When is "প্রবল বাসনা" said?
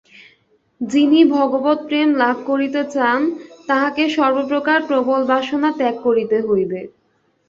4.87-5.69